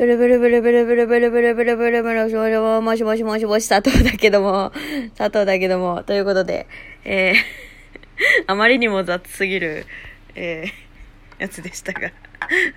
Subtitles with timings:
[0.00, 4.72] ブルブルブルブルブルブルブルブルブルブルブルブルもしもしもしもし佐藤だけども、
[5.14, 6.66] 佐藤だけども、ということで、
[7.04, 7.34] えー、
[8.46, 9.84] あまりにも雑すぎる、
[10.34, 12.12] えー、やつでしたが、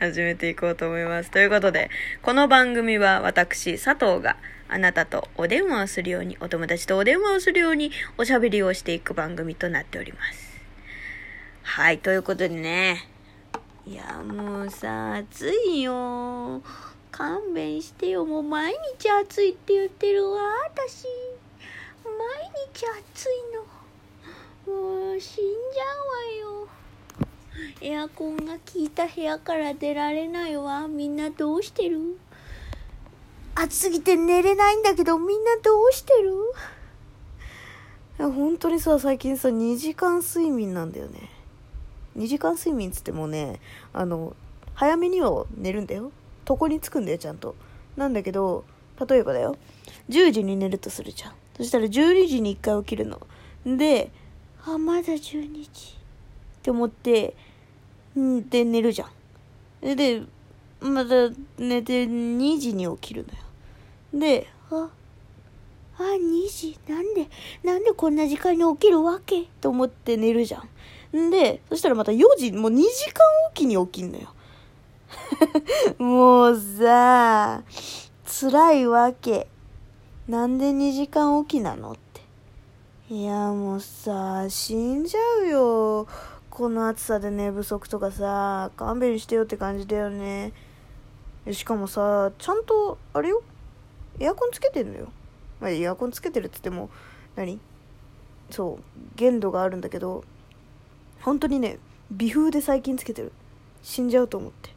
[0.02, 1.32] 始めていこうと思います。
[1.32, 1.90] ということで、
[2.22, 4.36] この番組は私、佐藤が
[4.68, 10.62] あなたとお電話をするように、お友達とお電話をするようにおしゃべりをしていく番組となっております。
[11.62, 13.08] はい、ということでね、
[13.88, 16.62] いや、もうさ、暑いよ。
[17.14, 18.26] 勘弁してよ。
[18.26, 21.06] もう毎日暑いって言ってるわ、私。
[22.04, 22.18] 毎
[22.74, 23.30] 日暑い
[24.66, 24.74] の。
[24.74, 25.84] もう死んじゃ
[26.48, 26.68] うわよ。
[27.82, 30.88] エアコンが効いた部屋から出られないわ。
[30.88, 32.18] みんなどうしてる？
[33.54, 36.34] 暑すぎて寝れないんだけど、みんなどうしてる？
[38.18, 41.30] いや、本当にさ、最近さ、2時間睡眠なんだよね。
[42.18, 43.60] 2時間睡眠っつってもね、
[43.94, 44.36] あの、
[44.74, 46.12] 早めには寝るんだよ。
[46.48, 47.56] 床につくんだよ、ちゃんと。
[47.96, 48.66] なんだけど、
[49.08, 49.56] 例えばだよ。
[50.10, 51.34] 10時に寝るとするじゃん。
[51.58, 53.20] そしたら12時に1回起きるの。
[53.66, 54.12] で、
[54.66, 55.20] あ、まだ12
[55.54, 55.68] 時。
[55.68, 55.68] っ
[56.64, 57.36] て思って、
[58.18, 59.06] んで、寝るじゃ
[59.82, 59.96] ん。
[59.96, 60.24] で、
[60.82, 63.40] また寝て2時に起きるのよ。
[64.14, 64.90] で、あ、
[65.98, 67.28] あ、2時なんで、
[67.64, 69.44] なんでこんな時間に起きるわけ？
[69.62, 70.64] と思って寝るじゃ
[71.14, 71.18] ん。
[71.18, 74.34] んで、そしたらまた4時、もう2時間おきに起きんのよ。
[75.98, 77.64] もうさ、
[78.26, 79.48] 辛いわけ。
[80.28, 82.22] なんで2時間おきなのって。
[83.14, 86.08] いや、もうさ、死んじゃうよ。
[86.50, 90.54] この暑さで寝不足とかさ、勘弁してよって感じだよね。
[91.52, 93.42] しかもさ、ちゃんと、あれよ。
[94.20, 95.08] エアコンつけてんのよ。
[95.60, 96.90] まあ、エアコンつけてるっつっても、
[97.36, 97.60] 何？
[98.50, 98.84] そう、
[99.16, 100.24] 限度があるんだけど、
[101.22, 101.80] 本当にね、
[102.12, 103.32] 微風で最近つけてる。
[103.82, 104.70] 死んじゃうと思って。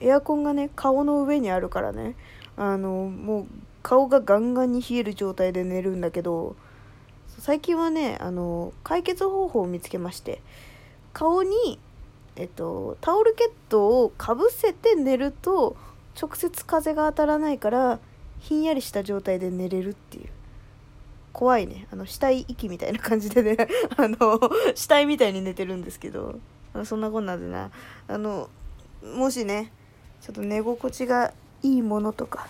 [0.00, 2.14] エアコンがね、顔の上にあるからね、
[2.56, 3.46] あの、もう、
[3.82, 6.56] 顔がガンガンに冷える状態で寝るんだけど、
[7.38, 10.42] 最近はね、あの、解決方法を見つけまして、
[11.12, 11.78] 顔に、
[12.36, 15.76] えっと、タオルケットをかぶせて寝ると、
[16.20, 18.00] 直接風が当たらないから、
[18.40, 20.28] ひんやりした状態で寝れるっていう。
[21.32, 21.86] 怖いね。
[21.92, 23.56] あの、死体息みたいな感じでね、
[23.96, 24.40] あの、
[24.74, 26.40] 死体みたいに寝てるんですけど、
[26.84, 27.70] そんなこんなでな、
[28.08, 28.50] あの、
[29.02, 29.72] もしね、
[30.20, 32.48] ちょっと寝心地がいいものとか、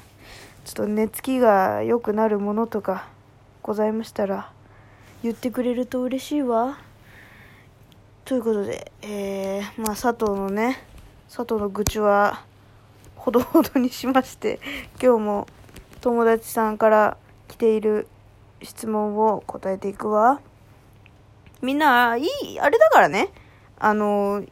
[0.64, 3.08] ちょっと寝つきが良くなるものとか
[3.62, 4.50] ございましたら、
[5.22, 6.78] 言ってくれると嬉しいわ。
[8.24, 10.78] ということで、えー、まあ佐藤のね、
[11.28, 12.44] 佐藤の愚痴は、
[13.16, 14.60] ほどほどにしまして、
[15.02, 15.46] 今日も
[16.00, 17.16] 友達さんから
[17.48, 18.06] 来ている
[18.62, 20.40] 質問を答えていくわ。
[21.60, 23.30] みんな、いい、あれだからね。
[23.78, 24.44] あの、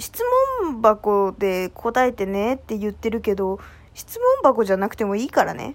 [0.00, 0.22] 質
[0.62, 3.60] 問箱で答えてねって言ってるけど、
[3.94, 5.74] 質問箱じゃなくてもいいからね。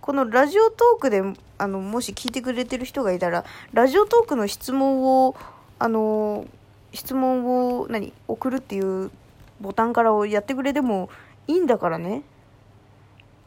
[0.00, 1.22] このラジオトークで、
[1.58, 5.34] あの、もし聞いてくれてる人がいたら、ラジオトークの質問を、
[5.80, 6.46] あの、
[6.92, 9.10] 質問を、何、送るっていう
[9.60, 11.10] ボタンからをやってくれても
[11.48, 12.22] いいんだからね。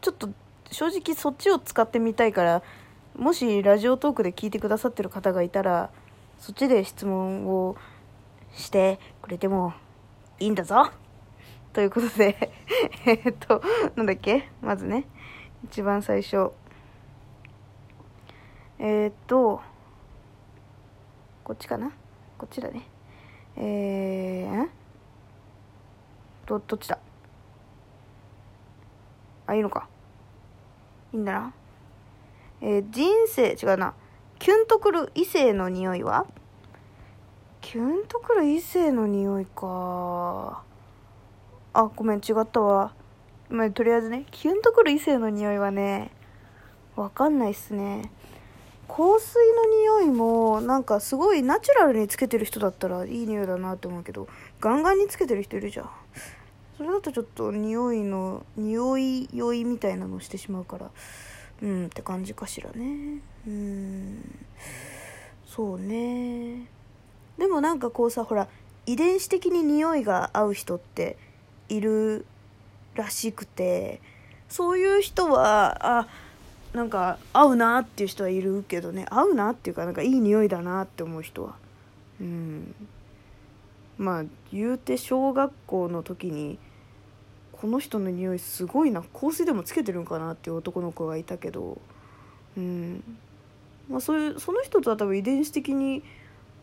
[0.02, 0.30] ちょっと、
[0.70, 2.62] 正直そっちを使ってみたいから、
[3.16, 5.90] もしラジオトークで聞いてくださってる方がいたら、
[6.40, 7.78] そっちで質問を
[8.54, 9.74] してくれても
[10.40, 10.90] いいんだぞ。
[11.74, 12.52] ということで、
[13.06, 13.62] えっと、
[13.96, 14.50] なんだっけ？
[14.62, 15.06] まずね、
[15.66, 16.52] 一番最初。
[18.80, 19.62] えー、っと、
[21.44, 21.92] こっちかな？
[22.38, 22.88] こっちだね。
[23.58, 24.70] えー、ん？
[26.46, 26.98] ど、どっちだ？
[29.46, 29.90] あ、いいのか。
[31.12, 31.54] いいんだな。
[32.62, 33.94] えー人生、違うな。
[34.40, 36.26] キュンとくる異性の匂いは？
[37.72, 40.64] キュンとくる異性の匂いか。
[41.72, 42.96] あ、ごめん、違ったわ。
[43.48, 46.10] まあ、とりあえずね、キュンとくる異性の匂いはね、
[46.96, 48.10] わかんないっすね。
[48.88, 54.28] 香水の匂いも、なんかすごいナチュラルにつけてる人だったらいい匂いだなって思うけど、
[54.60, 55.90] ガンガンにつけてる人いるじゃん。
[56.76, 60.90] それだとちょっと匂いの、匂い酔いみたいなのをしてしまうから、
[61.62, 63.22] うんって感じかしらね。
[63.48, 64.40] うん。
[65.46, 66.79] そうね。
[67.40, 68.48] でもなんかこうさ、ほら、
[68.86, 71.18] 遺伝子的に匂いが合う人って
[71.70, 72.26] いる
[72.96, 74.02] らしくて、
[74.48, 76.08] そういう人は、あ、
[76.74, 81.56] なんか合うなっていう人はいるけどね、合うなっていうか、なんかいい匂いだなって思う人は。
[82.22, 82.76] うん。
[83.98, 86.60] まあ、言うて小学校の時に、
[87.62, 91.78] この人の匂いすごいな香水でもつけてるんかなっていう男の子がいたけど
[92.56, 93.04] うん
[93.90, 96.04] まあそういうその人とは多分遺伝子的に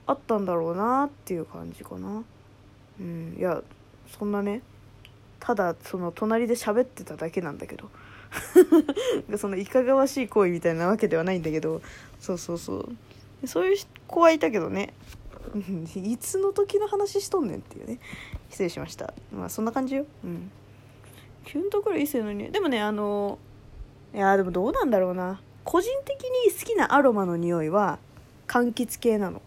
[0.06, 2.22] あったんだろうなっていう感じかな。
[3.00, 3.62] うんいや
[4.18, 4.62] そんなね
[5.40, 7.90] ただその隣で喋ってただけなんだけど。
[9.38, 11.80] そのいかがわしい行為みたいなわけではないんだけど。
[12.20, 13.46] そうそうそう。
[13.46, 13.76] そういう
[14.06, 14.94] 子はいたけどね。
[15.94, 17.98] いつの時の話しとんねんっていうね。
[18.50, 19.14] 失礼しました。
[19.32, 20.06] まあそんな感じよ。
[20.24, 20.50] うん。
[21.44, 22.50] キュンとくる異性の匂い。
[22.50, 23.38] でもねあの
[24.14, 25.40] いやでもどうなんだろうな。
[25.64, 27.98] 個人的に好きなアロマの匂いは
[28.46, 29.42] 柑橘系なの。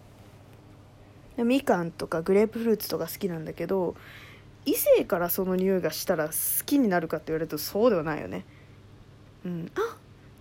[1.43, 3.95] みかんとかグレープフルーツとか好きなんだけど
[4.65, 6.33] 異性からその匂いがしたら好
[6.65, 8.45] きになるかって言われるとそうではないよね。
[9.45, 9.71] うん。
[9.75, 9.97] あ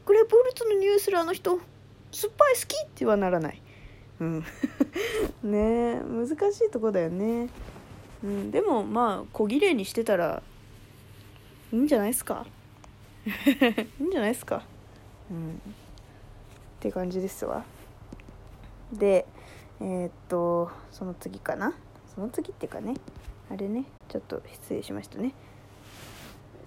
[0.06, 1.58] グレープフルーツの匂いするあの人
[2.10, 3.62] 酸っぱい好きってはならない。
[4.20, 4.44] うん。
[5.44, 6.32] ね難し
[6.64, 7.48] いとこだよね。
[8.24, 8.50] うん。
[8.50, 10.42] でもまあ小綺麗にしてたら
[11.72, 12.46] いいんじゃないですか？
[13.26, 14.64] いいんじゃないですか？
[15.30, 15.50] うん。
[15.50, 15.52] っ
[16.80, 17.64] て感じですわ。
[18.92, 19.26] で
[19.80, 21.74] えー、っとその次かな？
[22.14, 22.94] その次っていうかね
[23.50, 25.34] あれねちょっと失礼しましたね。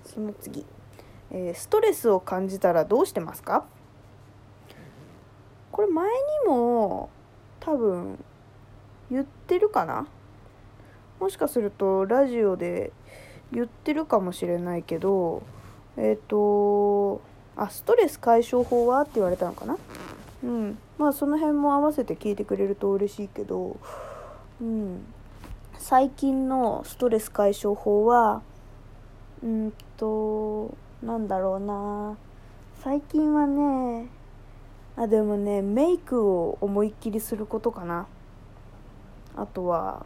[0.05, 0.65] その次、
[1.29, 3.65] えー、ストレスを感じたらどうしてますか？
[5.71, 7.09] これ前にも
[7.59, 8.23] 多分
[9.09, 10.07] 言ってるかな？
[11.19, 12.91] もしかするとラジオで
[13.51, 15.43] 言ってるかもしれないけど
[15.97, 17.21] えっ、ー、と
[17.55, 19.01] あストレス解消法は？
[19.01, 19.77] って言われたのかな？
[20.43, 20.77] うん。
[20.97, 23.77] まあその辺も合わせて聞いてくれると嬉しいけど
[24.61, 25.05] うん。
[25.77, 28.41] 最近のストレス解消法は
[29.43, 32.17] うんとなんだろうな。
[32.83, 34.07] 最近はね
[34.95, 38.07] あでもねメイクを思いっきりすることかな。
[39.35, 40.05] あとは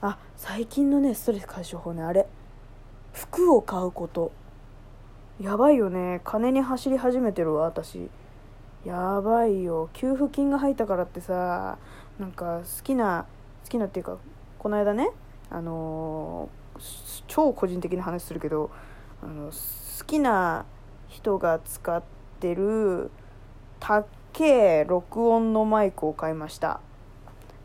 [0.00, 2.26] あ最近のねストレス解消法ねあれ。
[3.12, 4.32] 服を買うこと。
[5.40, 6.20] やばいよね。
[6.24, 8.08] 金に走り始めてるわ私。
[8.84, 9.88] やばいよ。
[9.92, 11.78] 給付金が入ったからってさ
[12.18, 13.26] なんか好きな
[13.64, 14.18] 好きなっていうか
[14.58, 15.10] この間ね
[15.50, 18.70] あのー、超個人的な話するけど
[19.22, 20.66] あの好きな
[21.08, 22.02] 人が使っ
[22.40, 23.10] てる
[23.80, 26.80] たっけ録音のマイクを買いました。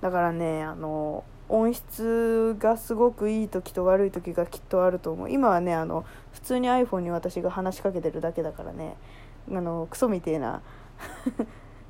[0.01, 5.31] だからねあの音質がすごくいい時と悪い時がきっとあると思う。
[5.31, 8.95] 今はねあの普通に iPhone に私が話しかけてるだけだからね。
[9.51, 10.61] あのクソみてえな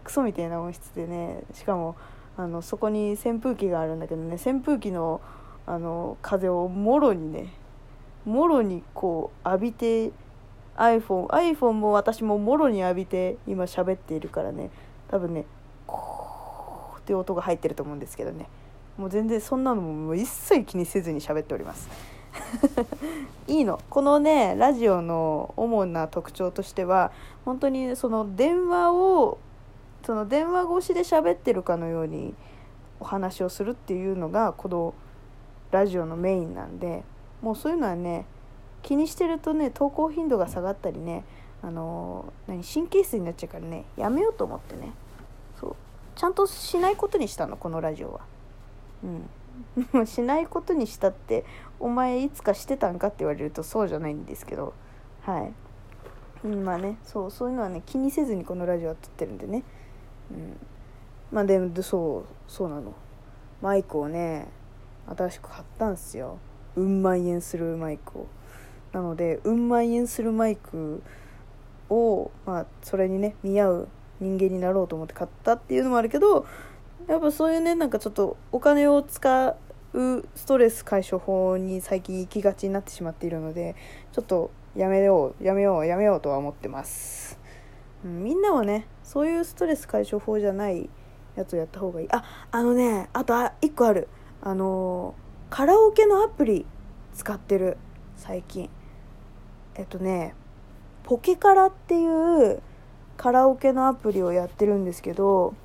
[0.03, 1.95] クソみたいな音質でねしかも
[2.37, 5.21] あのそこに扇風機があるんだけどね扇風機の
[5.65, 7.53] あの風をもろにね
[8.25, 10.11] もろにこう浴びて
[10.75, 14.71] iPhone iPhone も私ももろに浴びて今喋っているからね
[15.09, 15.45] 多分ね
[15.85, 18.47] こうって音が入ってると思うんですけどね。
[18.97, 21.89] もう全然そんなのも一切気にせずに喋っております。
[23.47, 23.79] いいの。
[23.89, 27.11] このねラジオの主な特徴としては
[27.45, 29.37] 本当にその電話を
[30.05, 32.33] その電話越しで喋ってるかのように
[32.99, 34.93] お話をするっていうのがこの
[35.71, 37.03] ラジオのメインなんで
[37.41, 38.25] もうそういうのはね
[38.81, 41.23] 気にしてるとね投稿頻度が下がったりね
[41.61, 44.91] あの何神経質になっちゃうからねやめようと思ってね。
[45.59, 45.75] そう。
[46.15, 48.21] ちゃんとしないことにしたのこのラジオは。
[49.03, 51.45] うん、 しないことにしたって
[51.79, 53.07] お前いつかしてたんか？
[53.07, 54.73] って言われるとそうじゃないんですけど。
[55.21, 55.53] はい、
[56.43, 59.63] うん、まあねそうそういうのはね気にせずにこのラジオは撮ってるんでね、
[60.31, 60.57] うん、
[61.31, 62.93] まあでもそうそうなの。
[63.61, 64.47] マイクをね
[65.17, 66.37] 新しく買ったんですよ。
[66.75, 68.27] うん万円するマイクを。
[68.91, 71.03] なのでうん万円するマイク
[71.89, 73.87] をまあそれにね見合う
[74.19, 76.45] 人間になろうと思って買ったっていうのもあるけど
[77.07, 79.55] やっぱそういうねなんかちょっとお金を使う
[79.93, 83.75] ストレス解消法に最近行きがちになってしまっているので
[84.11, 87.39] ちょっとやめようやめようやめようとは思ってます、
[88.05, 90.89] うん、みんなはねそういうストレス解消法じゃない
[91.35, 92.07] やつをやった方がいい。
[92.11, 94.07] ああのねあとあ1個ある。
[94.41, 95.15] あの、
[95.49, 96.65] カラオケのアプリ
[97.13, 97.77] 使ってる。
[98.15, 98.69] 最近。
[99.75, 100.35] えっとね
[101.03, 102.61] ポケカラっていう
[103.17, 105.55] カラオケのアプリをやってるんですけど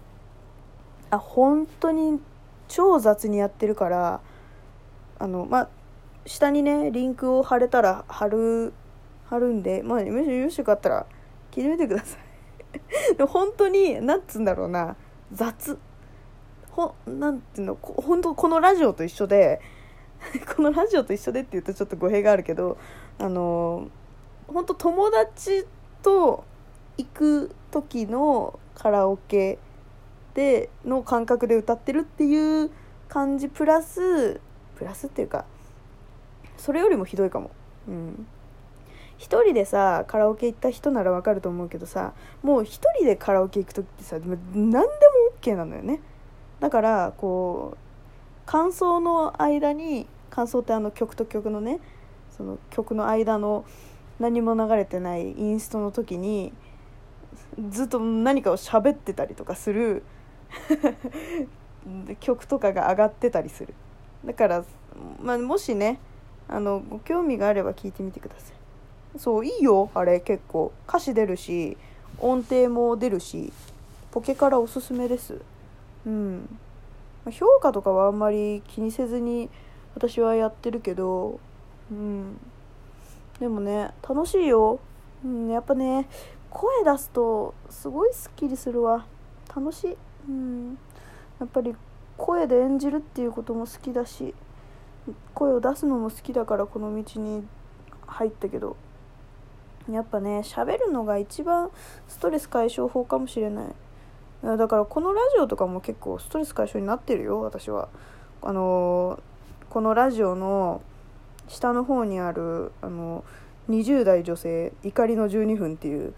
[1.11, 2.21] あ本当に
[2.69, 4.21] 超雑にやってるから
[5.19, 5.69] あのまあ
[6.27, 8.73] 下にねリンクを貼れたら貼る
[9.27, 11.07] 貼るんでまあもしよしよかったら
[11.51, 12.25] 聞いてみてください。
[13.17, 14.97] で本当に何つうんだろうな
[15.33, 15.79] 雑。
[16.71, 19.61] ほなんていうの本当このラジオと一緒で
[20.57, 22.79] このラジオと一緒でって言うとちょっと語弊があるけど
[23.19, 23.89] あの
[24.49, 25.67] 本当友達
[26.03, 26.45] と
[26.97, 29.59] 行く時のカラオケ
[30.35, 32.71] での感覚で歌ってるっていう
[33.09, 34.41] 感じプラス
[34.77, 35.45] プラスっていうか
[36.57, 37.51] それよりもひどいかも。
[37.89, 38.27] うん。
[39.17, 44.85] 一人でさカラオケ行った人ならわかると思うけどさもう一人でカラオケ行く時ってさ何でも
[45.41, 46.01] OK なのよね。
[46.61, 47.79] だからこう
[48.47, 51.81] 感想の間に感想ってあの曲と曲のね
[52.37, 53.65] その曲の間の
[54.19, 56.53] 何も流れてないインストの時に
[57.71, 60.03] ずっと何かを喋ってたりとかする
[62.21, 63.75] 曲とかが上がってたりする。
[64.25, 64.65] だから、
[65.21, 65.99] まあ、もしね
[66.49, 69.19] あのご興味があれば聞いてみてください。
[69.19, 70.73] そういいよあれ結構。
[70.89, 71.77] 歌詞出るし
[72.21, 73.53] 音程も出るし
[74.11, 75.41] ポケからおすすめです。
[76.07, 76.59] うん。
[77.31, 79.49] 評価とかはあんまり気にせずに
[79.95, 81.41] 私はやってるけど
[81.91, 82.39] うん。
[83.41, 84.79] でもね楽しいよ、
[85.25, 86.07] うん、やっぱね
[86.51, 89.07] 声出すとすごいすっきりするわ。
[89.55, 89.97] 楽しい、
[90.29, 90.79] うん、
[91.41, 91.75] やっぱり
[92.17, 94.35] 声で演じるっていうことも好きだし
[95.35, 97.45] 声を出すのも好きだからこの道に
[98.07, 98.77] 入ったけど
[99.91, 101.71] やっぱね喋るのが一番
[102.09, 103.67] ストレス解消法かもしれない。
[104.43, 107.89] だからこのラジオとかも結構ストレス解消になってるよ私は。
[108.43, 109.19] あの
[109.71, 110.83] このラジオの
[111.49, 113.25] 下の方にあるあの
[113.71, 116.15] 20代女性怒りの12分っていう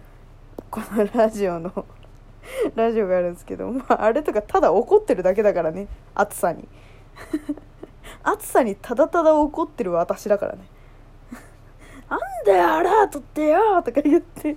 [0.71, 1.87] このラジオの
[2.75, 5.89] ラジオがあるんですけど、まあ、あれとかただ怒ってるだけだからね。
[6.15, 6.69] 暑さに。
[8.23, 10.67] 暑さにただただ怒ってる私だからね。
[12.09, 14.57] なんだよアラートってよとか言って。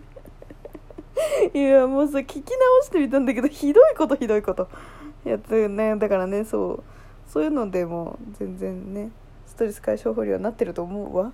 [1.53, 2.43] いやもうさ聞き直
[2.83, 4.67] してみたんだけどひどいことひどいこと。
[5.25, 6.83] やってねだからねそう。
[7.27, 9.11] そういうのでも全然ね
[9.45, 11.31] ストレス解消法にはなってると思うわ。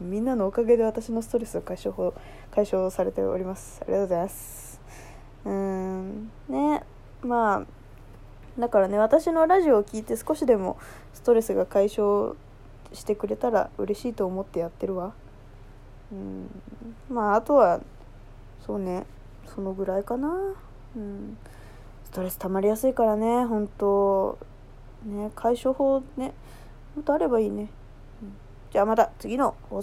[0.00, 2.14] みんなのおかげで私のストレスを解消法
[2.50, 3.80] 解消されております。
[3.82, 4.63] ありがとうございます。
[5.44, 6.30] うん。
[6.48, 6.82] ね。
[7.22, 10.76] まあだからね私のラジオを聴いて少しでも
[11.12, 12.34] ストレスが解消
[12.92, 15.14] してくれたら嬉しいと思ってやってるわ。
[16.12, 16.48] うん。
[17.08, 17.80] まああとは
[18.66, 19.06] そうね。
[19.54, 20.28] そのぐらいかな。
[20.96, 21.36] うん。
[22.04, 24.38] ストレス溜まりやすいからね本当。
[25.04, 26.32] ね解消法ね
[26.96, 27.68] もっとあればいいね、
[28.22, 28.32] うん、
[28.72, 29.82] じゃあまた次の放送。